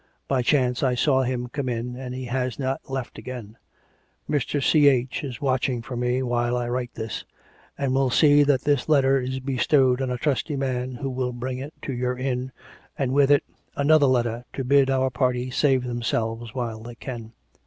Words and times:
By 0.27 0.41
chance 0.41 0.81
I 0.81 0.95
saw 0.95 1.21
him 1.21 1.45
come 1.49 1.69
in, 1.69 1.95
and 1.95 2.15
he 2.15 2.25
has 2.25 2.57
not 2.57 2.81
yet 2.85 2.89
left 2.91 3.19
again. 3.19 3.55
Mr. 4.27 4.59
Ch. 4.59 5.23
is 5.23 5.39
watching 5.39 5.83
for 5.83 5.95
me 5.95 6.23
while 6.23 6.57
I 6.57 6.67
write 6.69 6.95
this, 6.95 7.23
and 7.77 7.93
will 7.93 8.09
see 8.09 8.41
that 8.41 8.61
this 8.63 8.89
letter 8.89 9.19
is 9.21 9.39
bestowed 9.39 10.01
on 10.01 10.09
a 10.09 10.17
trusty 10.17 10.55
man 10.55 10.93
who 10.93 11.09
will 11.11 11.33
bring 11.33 11.59
it 11.59 11.75
to 11.83 11.93
your 11.93 12.17
inn, 12.17 12.51
and, 12.97 13.13
with 13.13 13.29
it, 13.29 13.43
another 13.75 14.07
letter 14.07 14.43
to 14.53 14.63
bid 14.63 14.89
our 14.89 15.11
party 15.11 15.51
save 15.51 15.83
themselves 15.83 16.55
while 16.55 16.81
they 16.81 16.95
can. 16.95 17.33